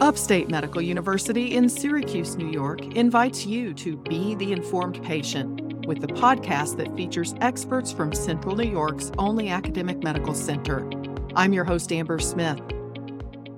[0.00, 6.00] Upstate Medical University in Syracuse, New York invites you to Be the Informed Patient with
[6.00, 10.88] the podcast that features experts from Central New York's only academic medical center.
[11.36, 12.62] I'm your host, Amber Smith.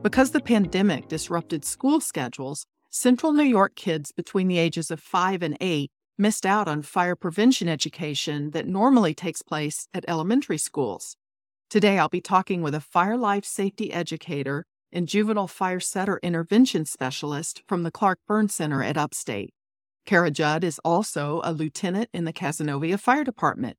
[0.02, 5.44] Because the pandemic disrupted school schedules, Central New York kids between the ages of 5
[5.44, 11.16] and 8 missed out on fire prevention education that normally takes place at elementary schools.
[11.70, 16.84] Today, I'll be talking with a fire life safety educator and juvenile fire setter intervention
[16.84, 19.54] specialist from the Clark Burn Center at Upstate.
[20.04, 23.76] Kara Judd is also a lieutenant in the Cazenovia Fire Department.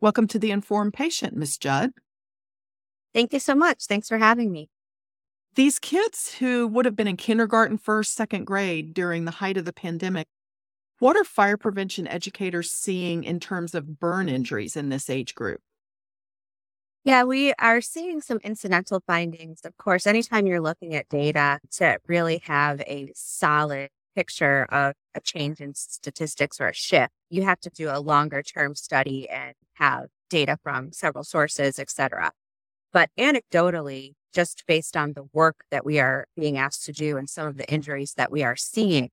[0.00, 1.58] Welcome to the Informed Patient, Ms.
[1.58, 1.90] Judd.
[3.12, 3.86] Thank you so much.
[3.86, 4.70] Thanks for having me.
[5.54, 9.64] These kids who would have been in kindergarten, first, second grade during the height of
[9.64, 10.28] the pandemic,
[11.00, 15.60] what are fire prevention educators seeing in terms of burn injuries in this age group?
[17.04, 19.60] Yeah, we are seeing some incidental findings.
[19.64, 25.20] Of course, anytime you're looking at data to really have a solid picture of a
[25.20, 29.54] change in statistics or a shift, you have to do a longer term study and
[29.74, 32.32] have data from several sources, et cetera.
[32.92, 37.28] But anecdotally, just based on the work that we are being asked to do and
[37.30, 39.10] some of the injuries that we are seeing,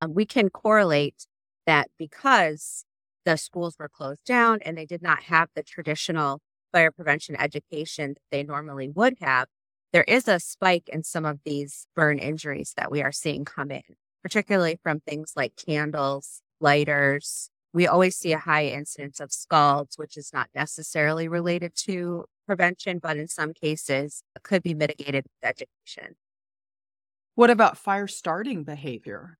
[0.00, 1.26] um, we can correlate
[1.66, 2.84] that because
[3.24, 6.40] the schools were closed down and they did not have the traditional
[6.72, 9.48] fire prevention education that they normally would have,
[9.92, 13.70] there is a spike in some of these burn injuries that we are seeing come
[13.70, 13.82] in,
[14.22, 17.50] particularly from things like candles, lighters.
[17.72, 22.98] We always see a high incidence of scalds, which is not necessarily related to prevention,
[22.98, 26.16] but in some cases could be mitigated with education.
[27.34, 29.38] What about fire starting behavior?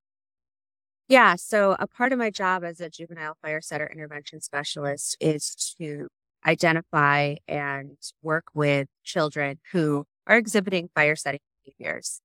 [1.09, 5.55] Yeah, so a part of my job as a juvenile fire setter intervention specialist is
[5.79, 6.09] to
[6.49, 12.23] identify and work with children who are exhibiting fire setting behaviors.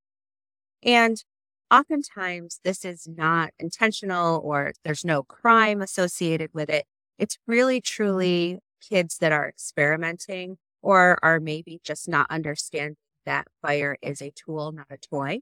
[0.82, 1.22] And
[1.70, 6.86] oftentimes this is not intentional or there's no crime associated with it.
[7.20, 12.96] It's really truly kids that are experimenting or are maybe just not understanding
[13.26, 15.40] that fire is a tool, not a toy.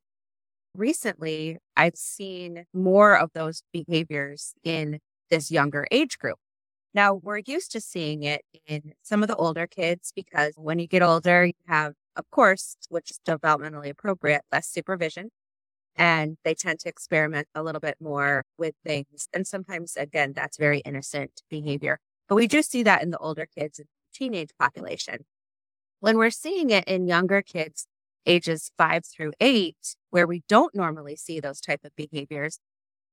[0.75, 4.99] Recently, I've seen more of those behaviors in
[5.29, 6.37] this younger age group.
[6.93, 10.87] Now, we're used to seeing it in some of the older kids because when you
[10.87, 15.29] get older, you have, of course, which is developmentally appropriate, less supervision.
[15.95, 19.27] And they tend to experiment a little bit more with things.
[19.33, 21.99] And sometimes, again, that's very innocent behavior.
[22.29, 25.25] But we do see that in the older kids and teenage population.
[25.99, 27.87] When we're seeing it in younger kids,
[28.25, 32.59] ages five through eight, where we don't normally see those type of behaviors,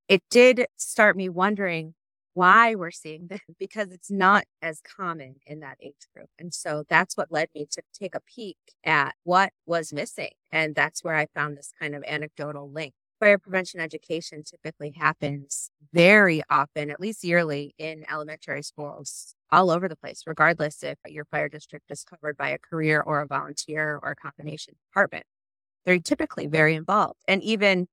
[0.08, 1.94] it did start me wondering
[2.38, 6.28] why we're seeing this because it's not as common in that age group.
[6.38, 10.31] And so that's what led me to take a peek at what was missing.
[10.53, 12.94] And that's where I found this kind of anecdotal link.
[13.19, 19.88] Fire prevention education typically happens very often, at least yearly, in elementary schools all over
[19.88, 23.99] the place, regardless if your fire district is covered by a career or a volunteer
[24.00, 25.25] or a combination department.
[25.84, 27.19] They're typically very involved.
[27.26, 27.88] And even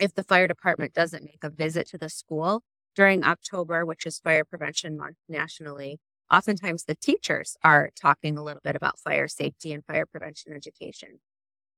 [0.00, 2.62] if the fire department doesn't make a visit to the school,
[2.94, 5.98] during October, which is Fire Prevention Month nationally,
[6.30, 11.20] oftentimes the teachers are talking a little bit about fire safety and fire prevention education.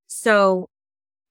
[0.07, 0.69] So,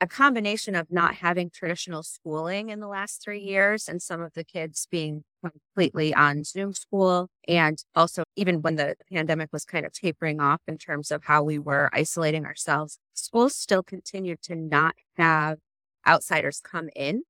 [0.01, 4.34] a combination of not having traditional schooling in the last three years and some of
[4.34, 9.85] the kids being completely on Zoom school, and also even when the pandemic was kind
[9.85, 14.56] of tapering off in terms of how we were isolating ourselves, schools still continued to
[14.56, 15.59] not have
[16.06, 17.24] outsiders come in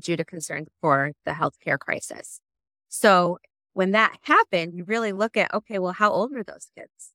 [0.00, 2.40] due to concerns for the healthcare crisis.
[2.88, 3.38] So
[3.72, 7.12] when that happened, you really look at, okay, well, how old were those kids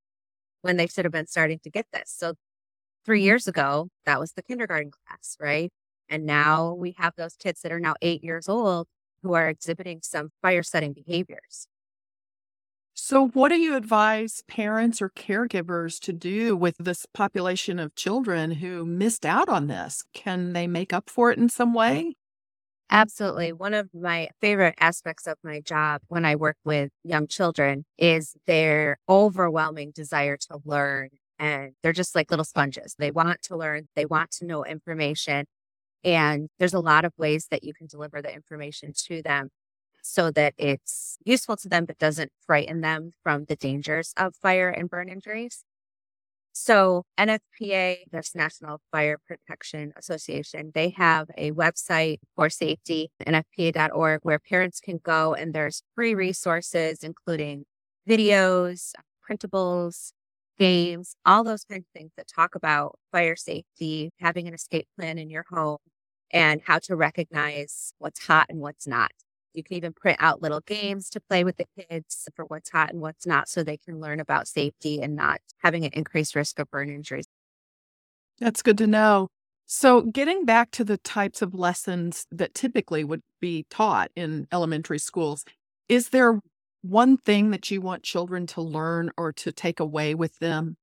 [0.62, 2.14] when they should have been starting to get this?
[2.16, 2.34] So
[3.06, 3.26] three mm-hmm.
[3.26, 5.72] years ago, that was the kindergarten class, right?
[6.10, 8.88] And now we have those kids that are now eight years old
[9.24, 11.68] who are exhibiting some fire setting behaviors.
[13.00, 18.54] So, what do you advise parents or caregivers to do with this population of children
[18.54, 20.04] who missed out on this?
[20.14, 22.16] Can they make up for it in some way?
[22.90, 23.52] Absolutely.
[23.52, 28.36] One of my favorite aspects of my job when I work with young children is
[28.46, 31.10] their overwhelming desire to learn.
[31.38, 32.96] And they're just like little sponges.
[32.98, 35.46] They want to learn, they want to know information.
[36.04, 39.50] And there's a lot of ways that you can deliver the information to them
[40.04, 44.70] so that it's useful to them, but doesn't frighten them from the dangers of fire
[44.70, 45.64] and burn injuries.
[46.60, 54.40] So NFPA, this National Fire Protection Association, they have a website for safety, nfpa.org, where
[54.40, 57.66] parents can go and there's free resources, including
[58.10, 58.94] videos,
[59.30, 60.14] printables,
[60.58, 65.20] games, all those kinds of things that talk about fire safety, having an escape plan
[65.20, 65.78] in your home,
[66.32, 69.12] and how to recognize what's hot and what's not.
[69.58, 72.92] You can even print out little games to play with the kids for what's hot
[72.92, 76.60] and what's not so they can learn about safety and not having an increased risk
[76.60, 77.26] of burn injuries.
[78.40, 79.30] That's good to know.
[79.66, 85.00] So, getting back to the types of lessons that typically would be taught in elementary
[85.00, 85.44] schools,
[85.90, 86.40] is there
[86.82, 90.78] one thing that you want children to learn or to take away with them?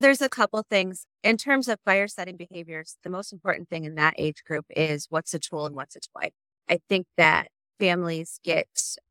[0.00, 1.06] There's a couple things.
[1.22, 5.06] In terms of fire setting behaviors, the most important thing in that age group is
[5.10, 6.30] what's a tool and what's a toy.
[6.72, 7.48] I think that
[7.78, 8.66] families get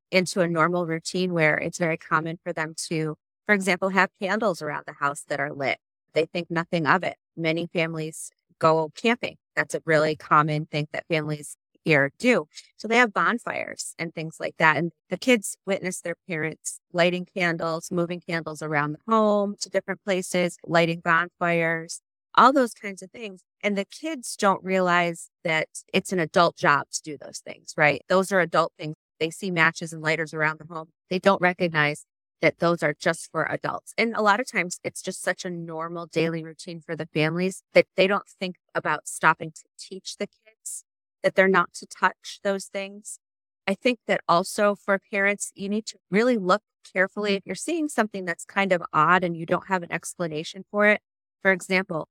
[0.09, 3.15] into a normal routine where it's very common for them to,
[3.45, 5.77] for example, have candles around the house that are lit.
[6.13, 7.17] They think nothing of it.
[7.37, 9.35] Many families go camping.
[9.55, 11.55] That's a really common thing that families
[11.85, 12.47] here do.
[12.77, 14.77] So they have bonfires and things like that.
[14.77, 20.03] And the kids witness their parents lighting candles, moving candles around the home to different
[20.03, 22.01] places, lighting bonfires,
[22.35, 23.41] all those kinds of things.
[23.63, 28.01] And the kids don't realize that it's an adult job to do those things, right?
[28.09, 28.95] Those are adult things.
[29.19, 30.89] They see matches and lighters around the home.
[31.09, 32.05] They don't recognize
[32.41, 33.93] that those are just for adults.
[33.97, 37.61] And a lot of times it's just such a normal daily routine for the families
[37.73, 40.83] that they don't think about stopping to teach the kids
[41.23, 43.19] that they're not to touch those things.
[43.67, 46.63] I think that also for parents, you need to really look
[46.93, 50.65] carefully if you're seeing something that's kind of odd and you don't have an explanation
[50.71, 51.01] for it.
[51.41, 52.07] For example,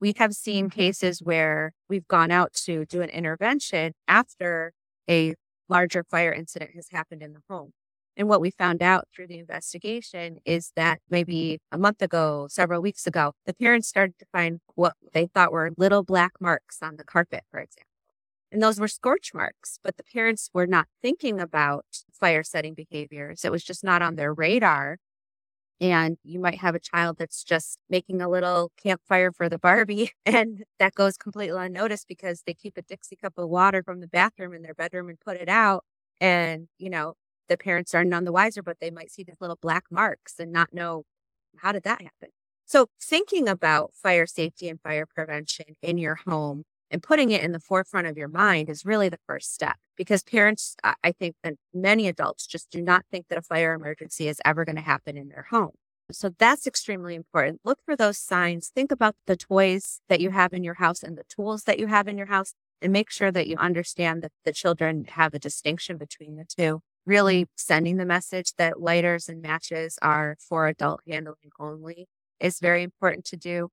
[0.00, 0.78] we have seen mm-hmm.
[0.78, 4.72] cases where we've gone out to do an intervention after
[5.08, 5.34] a
[5.68, 7.72] larger fire incident has happened in the home.
[8.16, 12.82] And what we found out through the investigation is that maybe a month ago, several
[12.82, 16.96] weeks ago, the parents started to find what they thought were little black marks on
[16.96, 17.86] the carpet, for example.
[18.52, 23.44] And those were scorch marks, but the parents were not thinking about fire setting behaviors.
[23.44, 24.98] It was just not on their radar.
[25.80, 30.12] And you might have a child that's just making a little campfire for the Barbie,
[30.26, 34.08] and that goes completely unnoticed because they keep a Dixie cup of water from the
[34.08, 35.84] bathroom in their bedroom and put it out.
[36.20, 37.14] And, you know,
[37.48, 40.52] the parents are none the wiser, but they might see these little black marks and
[40.52, 41.04] not know
[41.58, 42.30] how did that happen.
[42.66, 47.52] So, thinking about fire safety and fire prevention in your home and putting it in
[47.52, 51.54] the forefront of your mind is really the first step because parents, I think, that
[51.72, 55.16] many adults just do not think that a fire emergency is ever going to happen
[55.16, 55.72] in their home.
[56.12, 57.60] So that's extremely important.
[57.64, 58.72] Look for those signs.
[58.74, 61.86] Think about the toys that you have in your house and the tools that you
[61.86, 62.52] have in your house
[62.82, 66.80] and make sure that you understand that the children have a distinction between the two.
[67.06, 72.08] Really sending the message that lighters and matches are for adult handling only
[72.40, 73.68] is very important to do.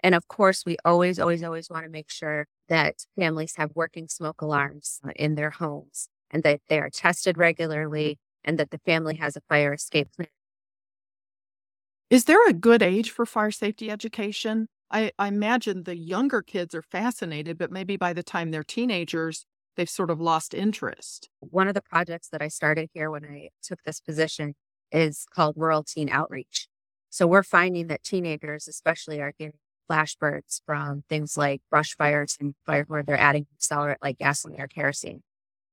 [0.00, 4.08] And of course, we always, always, always want to make sure that families have working
[4.08, 8.78] smoke alarms uh, in their homes and that they are tested regularly and that the
[8.78, 10.28] family has a fire escape plan.
[12.08, 14.68] Is there a good age for fire safety education?
[14.90, 19.44] I, I imagine the younger kids are fascinated, but maybe by the time they're teenagers,
[19.76, 21.28] they've sort of lost interest.
[21.40, 24.54] One of the projects that I started here when I took this position
[24.92, 26.68] is called Rural Teen Outreach.
[27.10, 32.36] So we're finding that teenagers, especially, are getting flash burns from things like brush fires
[32.40, 35.22] and fire where they're adding accelerant like gasoline or kerosene.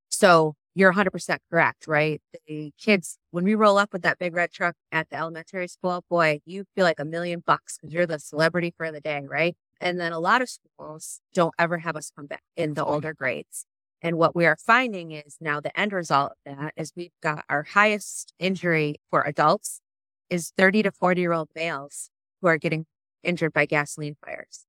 [0.09, 2.21] So you're 100% correct, right?
[2.47, 6.03] The kids, when we roll up with that big red truck at the elementary school,
[6.09, 9.55] boy, you feel like a million bucks because you're the celebrity for the day, right?
[9.79, 13.13] And then a lot of schools don't ever have us come back in the older
[13.13, 13.65] grades.
[14.01, 17.45] And what we are finding is now the end result of that is we've got
[17.49, 19.81] our highest injury for adults
[20.29, 22.09] is 30 to 40 year old males
[22.41, 22.85] who are getting
[23.23, 24.65] injured by gasoline fires.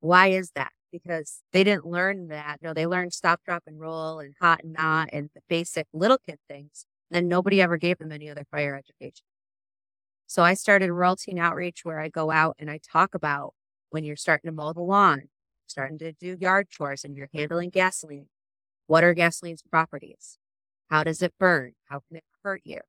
[0.00, 0.72] Why is that?
[0.92, 2.62] Because they didn't learn that.
[2.62, 6.18] Know, they learned stop, drop, and roll and hot and not and the basic little
[6.18, 6.86] kid things.
[7.12, 9.24] And nobody ever gave them any other fire education.
[10.26, 13.54] So I started Rural Teen Outreach where I go out and I talk about
[13.90, 15.22] when you're starting to mow the lawn,
[15.66, 18.26] starting to do yard chores and you're handling gasoline.
[18.86, 20.38] What are gasoline's properties?
[20.88, 21.72] How does it burn?
[21.86, 22.80] How can it hurt you?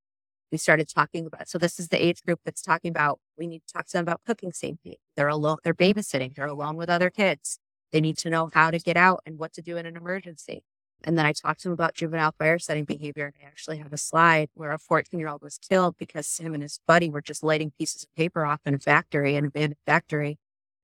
[0.52, 1.48] We started talking about.
[1.48, 4.04] So this is the age group that's talking about we need to talk to them
[4.04, 5.00] about cooking safety.
[5.16, 7.60] They're alone, they're babysitting, they're alone with other kids.
[7.92, 10.64] They need to know how to get out and what to do in an emergency.
[11.04, 13.26] And then I talked to them about juvenile fire setting behavior.
[13.26, 16.54] And I actually have a slide where a 14 year old was killed because him
[16.54, 19.78] and his buddy were just lighting pieces of paper off in a factory, an abandoned
[19.86, 20.38] factory,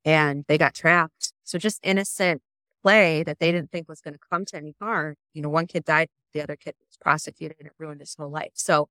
[0.03, 1.33] and they got trapped.
[1.43, 2.41] So just innocent
[2.83, 5.15] play that they didn't think was going to come to any harm.
[5.33, 8.29] You know, one kid died, the other kid was prosecuted, and it ruined his whole
[8.29, 8.51] life.
[8.55, 8.89] So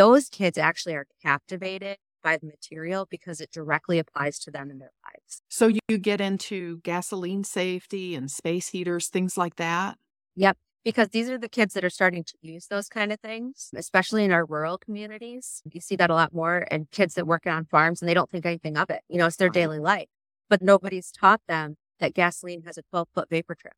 [0.00, 4.78] those kids actually are captivated by the material because it directly applies to them in
[4.78, 5.42] their lives.
[5.50, 9.98] So you get into gasoline safety and space heaters, things like that?
[10.36, 10.56] Yep.
[10.84, 14.24] because these are the kids that are starting to use those kind of things, especially
[14.24, 15.60] in our rural communities.
[15.70, 18.30] You see that a lot more and kids that work on farms and they don't
[18.30, 19.02] think anything of it.
[19.08, 20.08] You know, it's their daily life,
[20.48, 23.74] but nobody's taught them that gasoline has a 12 foot vapor trail.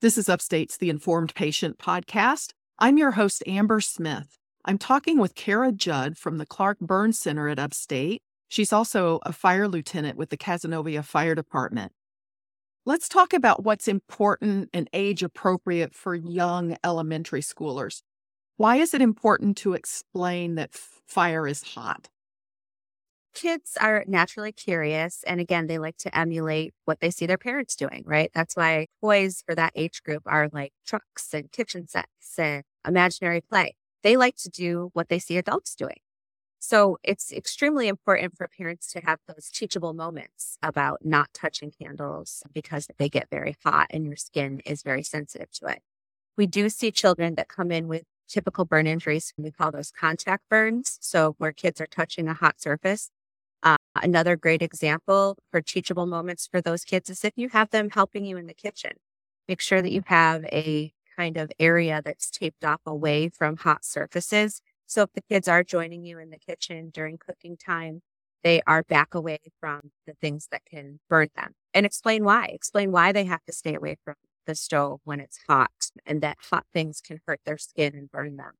[0.00, 2.54] This is Upstate's The Informed Patient podcast.
[2.80, 4.38] I'm your host, Amber Smith.
[4.68, 8.20] I'm talking with Kara Judd from the Clark Burn Center at Upstate.
[8.48, 11.90] She's also a fire lieutenant with the Cazenovia Fire Department.
[12.84, 18.02] Let's talk about what's important and age appropriate for young elementary schoolers.
[18.58, 22.10] Why is it important to explain that fire is hot?
[23.32, 25.24] Kids are naturally curious.
[25.26, 28.30] And again, they like to emulate what they see their parents doing, right?
[28.34, 33.40] That's why toys for that age group are like trucks and kitchen sets and imaginary
[33.40, 33.77] play.
[34.02, 35.98] They like to do what they see adults doing.
[36.60, 42.42] So it's extremely important for parents to have those teachable moments about not touching candles
[42.52, 45.82] because they get very hot and your skin is very sensitive to it.
[46.36, 49.32] We do see children that come in with typical burn injuries.
[49.38, 50.98] We call those contact burns.
[51.00, 53.10] So where kids are touching a hot surface.
[53.62, 57.90] Uh, another great example for teachable moments for those kids is if you have them
[57.90, 58.92] helping you in the kitchen,
[59.48, 63.84] make sure that you have a kind of area that's taped off away from hot
[63.84, 68.00] surfaces so if the kids are joining you in the kitchen during cooking time,
[68.42, 72.46] they are back away from the things that can burn them and explain why.
[72.46, 74.14] Explain why they have to stay away from
[74.46, 78.36] the stove when it's hot and that hot things can hurt their skin and burn
[78.38, 78.52] them.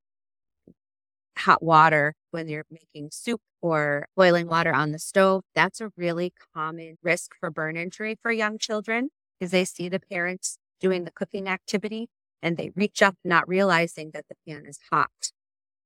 [1.39, 6.31] Hot water when you're making soup or boiling water on the stove, that's a really
[6.53, 11.11] common risk for burn injury for young children because they see the parents doing the
[11.11, 12.07] cooking activity
[12.41, 15.31] and they reach up not realizing that the pan is hot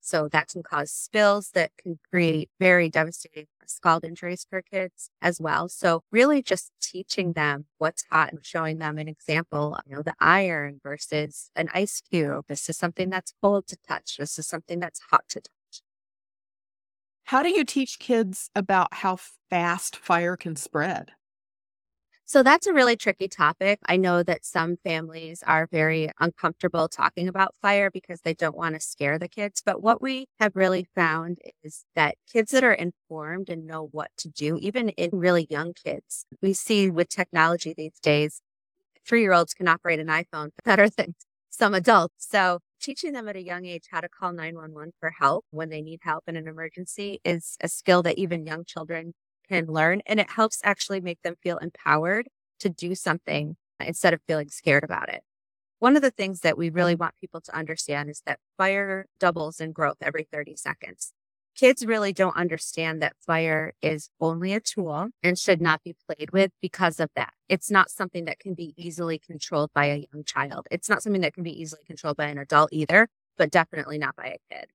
[0.03, 5.39] so that can cause spills that can create very devastating scald injuries for kids as
[5.39, 5.69] well.
[5.69, 10.13] So really just teaching them what's hot and showing them an example, you know, the
[10.19, 12.45] iron versus an ice cube.
[12.49, 14.17] This is something that's cold to touch.
[14.17, 15.81] This is something that's hot to touch.
[17.25, 19.17] How do you teach kids about how
[19.49, 21.11] fast fire can spread?
[22.33, 23.77] So that's a really tricky topic.
[23.85, 28.73] I know that some families are very uncomfortable talking about fire because they don't want
[28.73, 29.61] to scare the kids.
[29.63, 34.09] But what we have really found is that kids that are informed and know what
[34.17, 38.41] to do, even in really young kids, we see with technology these days,
[39.07, 41.13] three year olds can operate an iPhone better than
[41.51, 42.27] some adults.
[42.31, 45.83] So teaching them at a young age how to call 911 for help when they
[45.83, 49.13] need help in an emergency is a skill that even young children
[49.53, 50.01] can learn.
[50.05, 52.27] And it helps actually make them feel empowered
[52.59, 55.21] to do something instead of feeling scared about it.
[55.79, 59.59] One of the things that we really want people to understand is that fire doubles
[59.59, 61.11] in growth every 30 seconds.
[61.55, 66.31] Kids really don't understand that fire is only a tool and should not be played
[66.31, 67.33] with because of that.
[67.47, 70.67] It's not something that can be easily controlled by a young child.
[70.71, 74.15] It's not something that can be easily controlled by an adult either, but definitely not
[74.15, 74.67] by a kid.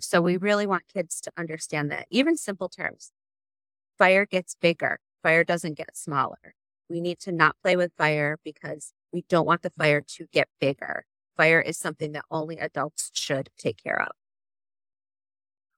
[0.00, 3.12] So we really want kids to understand that even simple terms,
[3.98, 6.54] fire gets bigger, fire doesn't get smaller.
[6.88, 10.48] We need to not play with fire because we don't want the fire to get
[10.60, 11.06] bigger.
[11.36, 14.12] Fire is something that only adults should take care of.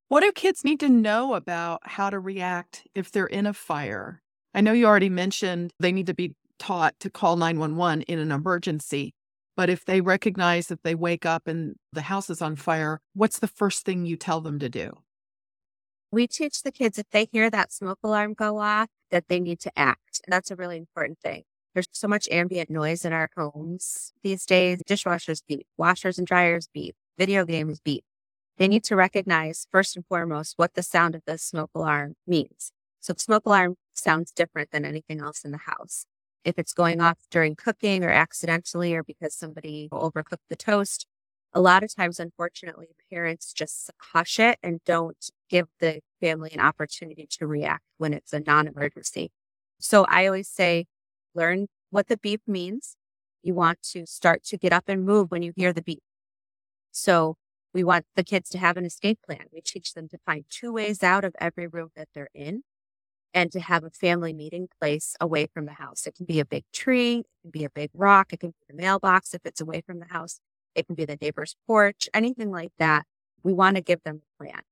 [0.08, 4.22] What do kids need to know about how to react if they're in a fire?
[4.54, 8.30] I know you already mentioned they need to be taught to call 911 in an
[8.30, 9.14] emergency,
[9.56, 13.38] but if they recognize that they wake up and the house is on fire, what's
[13.38, 14.92] the first thing you tell them to do?
[16.16, 19.60] We teach the kids if they hear that smoke alarm go off, that they need
[19.60, 20.22] to act.
[20.24, 21.42] And that's a really important thing.
[21.74, 24.80] There's so much ambient noise in our homes these days.
[24.88, 28.02] Dishwashers beep, washers and dryers beep, video games beep.
[28.56, 32.72] They need to recognize first and foremost what the sound of the smoke alarm means.
[33.00, 36.06] So smoke alarm sounds different than anything else in the house.
[36.44, 41.06] If it's going off during cooking or accidentally or because somebody overcooked the toast,
[41.52, 46.60] a lot of times, unfortunately, parents just hush it and don't give the family an
[46.60, 49.30] opportunity to react when it's a non emergency.
[49.78, 50.86] So I always say,
[51.34, 52.96] learn what the beep means.
[53.42, 56.02] You want to start to get up and move when you hear the beep.
[56.90, 57.36] So
[57.72, 59.46] we want the kids to have an escape plan.
[59.52, 62.62] We teach them to find two ways out of every room that they're in
[63.34, 66.06] and to have a family meeting place away from the house.
[66.06, 68.56] It can be a big tree, it can be a big rock, it can be
[68.70, 70.40] the mailbox if it's away from the house.
[70.74, 73.04] It can be the neighbor's porch, anything like that.
[73.42, 74.62] We want to give them a plan.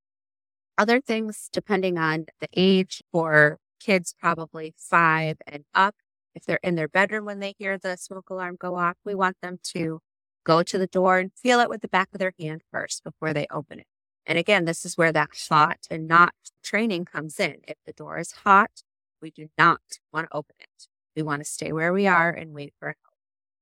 [0.76, 5.94] Other things, depending on the age for kids, probably five and up,
[6.34, 9.36] if they're in their bedroom when they hear the smoke alarm go off, we want
[9.40, 10.00] them to
[10.44, 13.32] go to the door and feel it with the back of their hand first before
[13.32, 13.86] they open it.
[14.26, 17.58] And again, this is where that hot and not training comes in.
[17.68, 18.82] If the door is hot,
[19.22, 19.80] we do not
[20.12, 20.88] want to open it.
[21.14, 22.96] We want to stay where we are and wait for help.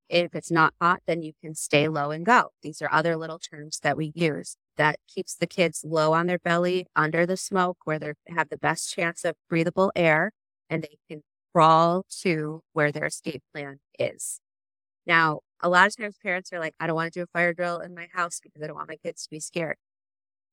[0.08, 2.50] If it's not hot, then you can stay low and go.
[2.62, 6.38] These are other little terms that we use that keeps the kids low on their
[6.38, 10.32] belly under the smoke where they have the best chance of breathable air
[10.70, 11.22] and they can
[11.54, 14.40] crawl to where their escape plan is.
[15.06, 17.54] Now, a lot of times parents are like, I don't want to do a fire
[17.54, 19.76] drill in my house because I don't want my kids to be scared.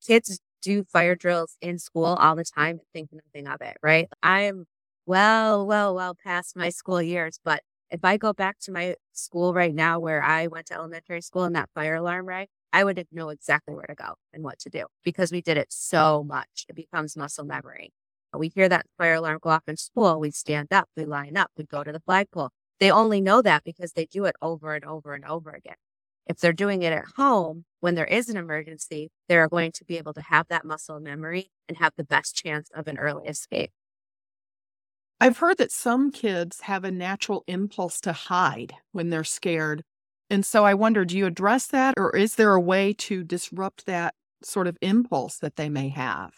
[0.06, 4.08] Kids do fire drills in school all the time and think nothing of it, right?
[4.24, 4.66] I am
[5.06, 9.54] well, well, well past my school years, but if I go back to my school
[9.54, 13.06] right now where I went to elementary school and that fire alarm rang, I would
[13.12, 16.66] know exactly where to go and what to do because we did it so much.
[16.70, 17.54] It becomes muscle mm-hmm.
[17.54, 17.94] memory.
[18.38, 21.50] We hear that fire alarm go off in school, we stand up, we line up,
[21.58, 22.50] we go to the flagpole.
[22.80, 25.76] They only know that because they do it over and over and over again.
[26.28, 29.98] If they're doing it at home, when there is an emergency, they're going to be
[29.98, 33.72] able to have that muscle memory and have the best chance of an early escape.
[35.20, 39.84] I've heard that some kids have a natural impulse to hide when they're scared.
[40.30, 43.86] And so I wonder do you address that, or is there a way to disrupt
[43.86, 46.34] that sort of impulse that they may have?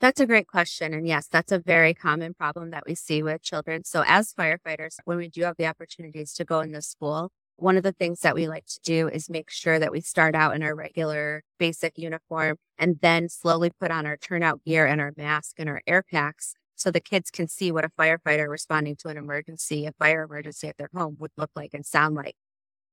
[0.00, 0.94] That's a great question.
[0.94, 3.84] And yes, that's a very common problem that we see with children.
[3.84, 7.82] So, as firefighters, when we do have the opportunities to go into school, one of
[7.82, 10.62] the things that we like to do is make sure that we start out in
[10.62, 15.56] our regular basic uniform and then slowly put on our turnout gear and our mask
[15.58, 19.18] and our air packs so the kids can see what a firefighter responding to an
[19.18, 22.36] emergency, a fire emergency at their home would look like and sound like.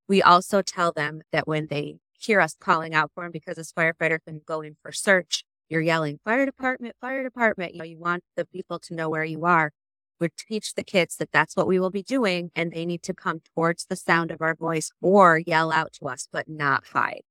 [0.07, 3.71] We also tell them that when they hear us calling out for them, because as
[3.71, 7.73] firefighters been going for search, you're yelling, fire department, fire department.
[7.73, 9.71] You know, you want the people to know where you are.
[10.19, 13.13] We teach the kids that that's what we will be doing and they need to
[13.13, 17.21] come towards the sound of our voice or yell out to us, but not hide.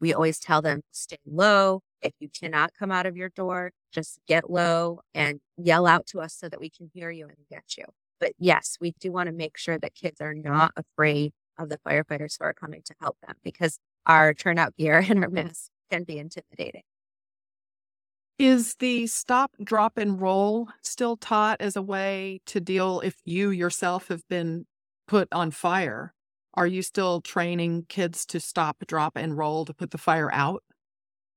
[0.00, 1.82] We always tell them stay low.
[2.02, 6.20] If you cannot come out of your door, just get low and yell out to
[6.20, 7.84] us so that we can hear you and get you.
[8.18, 11.78] But yes, we do want to make sure that kids are not afraid of the
[11.78, 16.04] firefighters who are coming to help them because our turnout gear and our masks can
[16.04, 16.82] be intimidating.
[18.38, 23.50] Is the stop, drop, and roll still taught as a way to deal if you
[23.50, 24.66] yourself have been
[25.06, 26.14] put on fire?
[26.54, 30.64] Are you still training kids to stop, drop, and roll to put the fire out?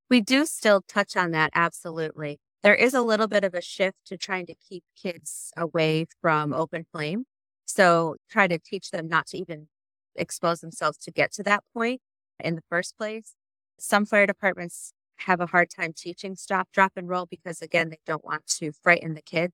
[0.09, 2.39] We do still touch on that, absolutely.
[2.63, 6.53] There is a little bit of a shift to trying to keep kids away from
[6.53, 7.25] open flame.
[7.65, 9.67] So try to teach them not to even
[10.17, 12.01] expose themselves to get to that point
[12.39, 13.35] in the first place.
[13.79, 17.99] Some fire departments have a hard time teaching stop, drop, and roll because, again, they
[18.05, 19.53] don't want to frighten the kids.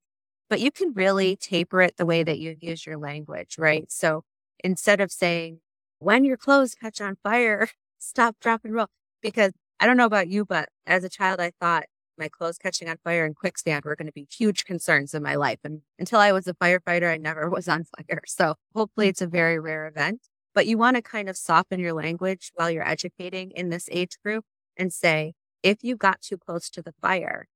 [0.49, 3.91] But you can really taper it the way that you use your language, right?
[3.91, 4.23] So
[4.63, 5.59] instead of saying,
[5.99, 8.87] when your clothes catch on fire, stop, drop, and roll.
[9.21, 11.85] Because I don't know about you, but as a child, I thought
[12.17, 15.35] my clothes catching on fire and quicksand were going to be huge concerns in my
[15.35, 15.59] life.
[15.63, 18.21] And until I was a firefighter, I never was on fire.
[18.27, 19.09] So hopefully mm.
[19.09, 20.21] it's a very rare event.
[20.53, 24.17] But you want to kind of soften your language while you're educating in this age
[24.23, 24.45] group
[24.77, 27.47] and say, if you got too close to the fire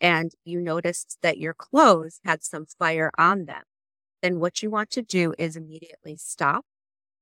[0.00, 3.62] and you noticed that your clothes had some fire on them,
[4.22, 6.64] then what you want to do is immediately stop,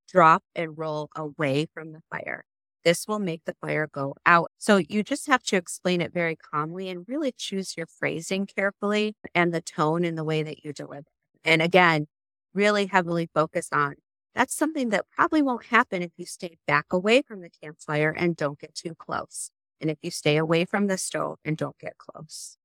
[0.07, 2.43] drop, and roll away from the fire.
[2.85, 4.51] This will make the fire go out.
[4.57, 9.15] So you just have to explain it very calmly and really choose your phrasing carefully
[9.35, 11.07] and the tone in the way that you deliver.
[11.43, 12.07] And again,
[12.53, 13.95] really heavily focus on
[14.39, 18.37] that's something that probably won't happen if you stay back away from the campfire and
[18.37, 21.99] don't get too close and if you stay away from the stove and don't get
[21.99, 22.57] close.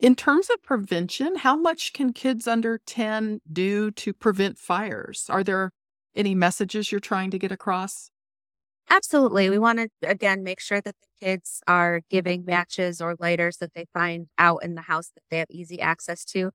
[0.00, 5.28] In terms of prevention, how much can kids under 10 do to prevent fires?
[5.30, 5.72] Are there
[6.14, 8.10] any messages you're trying to get across?
[8.90, 9.50] Absolutely.
[9.50, 13.72] We want to, again, make sure that the kids are giving matches or lighters that
[13.74, 16.50] they find out in the house that they have easy access to.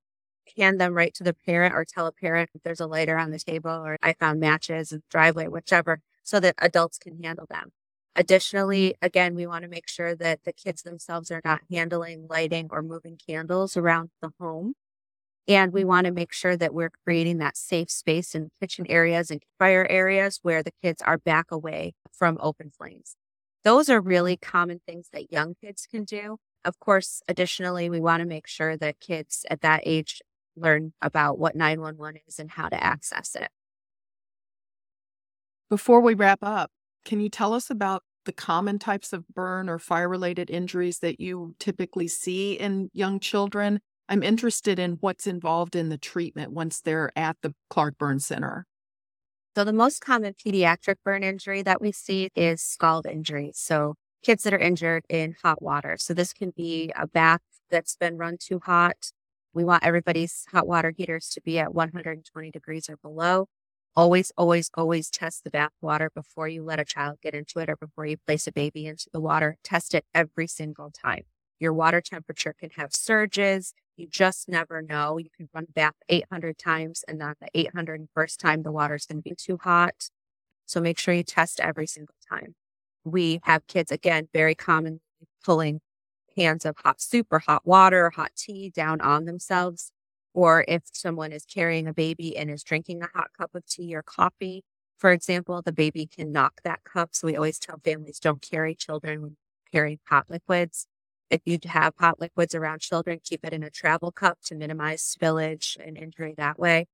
[0.57, 3.31] Hand them right to the parent or tell a parent if there's a lighter on
[3.31, 7.45] the table or I found matches in the driveway, whichever, so that adults can handle
[7.49, 7.71] them.
[8.15, 12.67] Additionally, again, we want to make sure that the kids themselves are not handling lighting
[12.71, 14.73] or moving candles around the home.
[15.47, 19.31] And we want to make sure that we're creating that safe space in kitchen areas
[19.31, 23.15] and fire areas where the kids are back away from open flames.
[23.63, 26.37] Those are really common things that young kids can do.
[26.63, 30.21] Of course, additionally, we want to make sure that kids at that age
[30.59, 33.49] learn about what 911 is and how to access it.
[35.69, 36.71] Before we wrap up,
[37.05, 41.19] can you tell us about the common types of burn or fire related injuries that
[41.19, 43.79] you typically see in young children?
[44.09, 48.65] I'm interested in what's involved in the treatment once they're at the Clark Burn Center.
[49.55, 53.51] So, the most common pediatric burn injury that we see is scald injury.
[53.53, 55.97] So, kids that are injured in hot water.
[55.99, 59.11] So, this can be a bath that's been run too hot.
[59.53, 63.47] We want everybody's hot water heaters to be at 120 degrees or below.
[63.95, 67.69] Always, always, always test the bath water before you let a child get into it
[67.69, 69.57] or before you place a baby into the water.
[69.63, 71.23] Test it every single time.
[71.59, 73.73] Your water temperature can have surges.
[73.97, 75.17] You just never know.
[75.17, 79.17] You can run the bath 800 times and then the 801st time the water's going
[79.17, 80.09] to be too hot.
[80.65, 82.55] So make sure you test every single time.
[83.03, 85.01] We have kids, again, very commonly
[85.43, 85.81] pulling
[86.35, 89.91] pans of hot soup or hot water or hot tea down on themselves.
[90.33, 93.95] Or if someone is carrying a baby and is drinking a hot cup of tea
[93.95, 94.63] or coffee,
[94.97, 97.09] for example, the baby can knock that cup.
[97.13, 99.37] So we always tell families don't carry children when
[99.71, 100.87] carrying hot liquids.
[101.29, 105.01] If you have hot liquids around children, keep it in a travel cup to minimize
[105.01, 106.87] spillage and injury that way.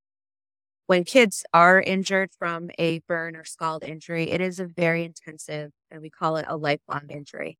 [0.88, 5.71] When kids are injured from a burn or scald injury, it is a very intensive,
[5.89, 7.58] and we call it a lifelong injury.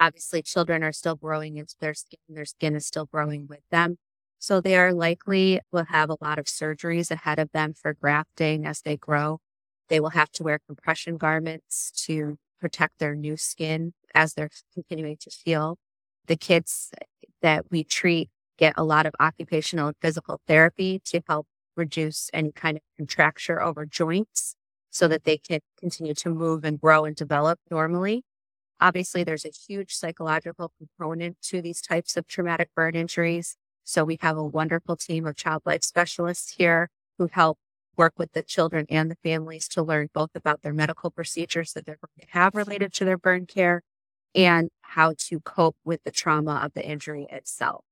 [0.00, 3.96] Obviously, children are still growing into their skin, their skin is still growing with them.
[4.38, 8.64] So they are likely will have a lot of surgeries ahead of them for grafting
[8.66, 9.40] as they grow.
[9.88, 15.16] They will have to wear compression garments to protect their new skin as they're continuing
[15.20, 15.78] to heal.
[16.26, 16.92] The kids
[17.42, 22.52] that we treat get a lot of occupational and physical therapy to help reduce any
[22.52, 24.54] kind of contracture over joints
[24.90, 28.22] so that they can continue to move and grow and develop normally.
[28.80, 33.56] Obviously, there's a huge psychological component to these types of traumatic burn injuries.
[33.84, 37.58] So we have a wonderful team of child life specialists here who help
[37.96, 41.86] work with the children and the families to learn both about their medical procedures that
[41.86, 43.82] they're going to have related to their burn care
[44.34, 47.84] and how to cope with the trauma of the injury itself.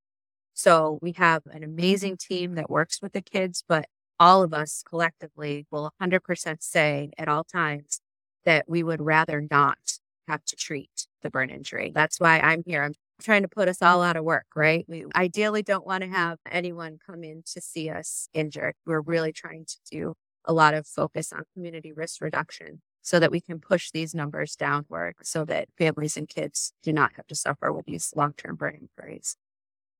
[0.53, 3.87] So we have an amazing team that works with the kids, but
[4.19, 7.99] all of us collectively will 100% say at all times
[8.45, 11.91] that we would rather not have to treat the burn injury.
[11.93, 12.83] That's why I'm here.
[12.83, 14.85] I'm trying to put us all out of work, right?
[14.87, 18.75] We ideally don't want to have anyone come in to see us injured.
[18.85, 20.13] We're really trying to do
[20.45, 24.55] a lot of focus on community risk reduction so that we can push these numbers
[24.55, 28.55] downward so that families and kids do not have to suffer with these long term
[28.55, 29.37] burn injuries.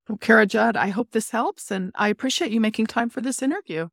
[0.08, 3.42] Well, Kara Judd, I hope this helps and I appreciate you making time for this
[3.42, 3.90] interview.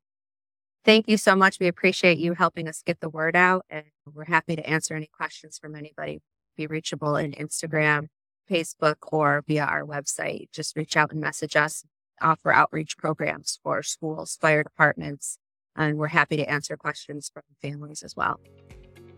[0.85, 1.59] Thank you so much.
[1.59, 5.09] We appreciate you helping us get the word out and we're happy to answer any
[5.11, 6.21] questions from anybody.
[6.55, 8.07] Be reachable in Instagram,
[8.49, 10.51] Facebook, or via our website.
[10.51, 11.83] Just reach out and message us.
[12.21, 15.37] Offer outreach programs for schools, fire departments,
[15.75, 18.39] and we're happy to answer questions from families as well.